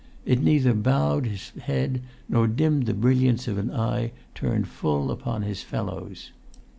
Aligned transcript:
It 0.25 0.41
neither 0.41 0.73
bowed 0.73 1.27
his 1.27 1.51
head 1.61 2.01
nor 2.27 2.47
dimmed 2.47 2.87
the 2.87 2.95
brilliance 2.95 3.47
of 3.47 3.59
an 3.59 3.69
eye 3.71 4.13
turned 4.33 4.67
full 4.67 5.11
upon 5.11 5.43
his 5.43 5.61
fellows. 5.61 6.31